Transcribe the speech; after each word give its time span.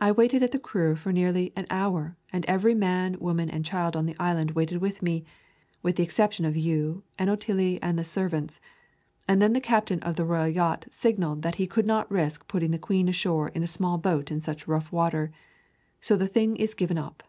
I 0.00 0.12
waited 0.12 0.44
at 0.44 0.52
the 0.52 0.58
Creux 0.60 0.94
for 0.94 1.10
nearly 1.12 1.52
an 1.56 1.66
hour, 1.68 2.16
and 2.32 2.46
every 2.46 2.76
man, 2.76 3.16
woman, 3.18 3.50
and 3.50 3.64
child 3.64 3.96
on 3.96 4.06
the 4.06 4.14
island 4.16 4.52
waited 4.52 4.78
with 4.78 5.02
me, 5.02 5.24
with 5.82 5.96
the 5.96 6.04
exception 6.04 6.44
of 6.44 6.56
you 6.56 7.02
and 7.18 7.28
Otillie 7.28 7.80
and 7.82 7.98
the 7.98 8.04
servants, 8.04 8.60
and 9.26 9.42
then 9.42 9.54
the 9.54 9.60
captain 9.60 9.98
of 10.04 10.14
the 10.14 10.24
royal 10.24 10.46
yacht 10.46 10.86
signalled 10.92 11.42
that 11.42 11.56
he 11.56 11.66
could 11.66 11.86
not 11.88 12.08
risk 12.08 12.46
putting 12.46 12.70
the 12.70 12.78
Queen 12.78 13.08
ashore 13.08 13.48
in 13.48 13.64
a 13.64 13.66
small 13.66 13.98
boat 13.98 14.30
in 14.30 14.40
such 14.40 14.68
rough 14.68 14.92
water. 14.92 15.32
So 16.00 16.16
the 16.16 16.28
thing 16.28 16.54
is 16.54 16.74
given 16.74 16.96
up." 16.96 17.24